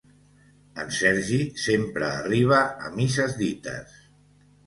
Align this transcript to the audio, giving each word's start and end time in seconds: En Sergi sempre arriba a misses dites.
En 0.83 0.87
Sergi 0.99 1.37
sempre 1.65 2.09
arriba 2.23 2.61
a 2.87 2.91
misses 2.97 3.37
dites. 3.45 3.95